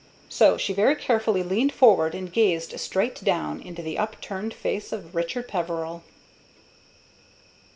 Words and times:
So 0.29 0.57
she 0.57 0.73
very 0.73 0.95
carefully 0.95 1.43
leaned 1.43 1.71
forward 1.73 2.15
and 2.15 2.33
gazed 2.33 2.79
straight 2.79 3.23
down 3.23 3.61
into 3.61 3.83
the 3.83 3.99
upturned 3.99 4.51
face 4.51 4.91
of 4.91 5.13
Richard 5.13 5.47
Peveril. 5.47 6.01